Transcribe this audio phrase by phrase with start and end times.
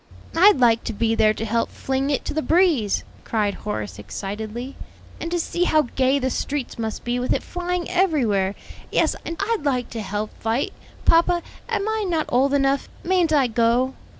[0.35, 4.75] "I'd like to be there to help fling it to the breeze," cried Horace excitedly;
[5.19, 8.55] "and to see how gay the streets must be with it flying everywhere.
[8.91, 10.73] Yes, and I'd like to help fight.
[11.05, 12.89] Papa, am I not old enough?
[13.03, 13.93] mayn't I go?"